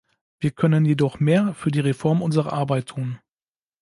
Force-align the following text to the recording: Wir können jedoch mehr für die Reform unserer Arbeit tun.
Wir 0.39 0.49
können 0.49 0.83
jedoch 0.83 1.19
mehr 1.19 1.53
für 1.53 1.69
die 1.69 1.79
Reform 1.79 2.23
unserer 2.23 2.53
Arbeit 2.53 2.87
tun. 2.87 3.19